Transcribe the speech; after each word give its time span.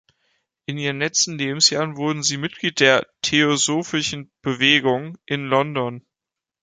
In 0.65 0.79
ihren 0.79 0.97
letzten 0.97 1.37
Lebensjahren 1.37 1.95
wurde 1.95 2.23
sie 2.23 2.37
Mitglied 2.37 2.79
der 2.79 3.05
"theosophischen 3.21 4.31
Bewegung" 4.41 5.19
in 5.27 5.43
London. 5.45 6.03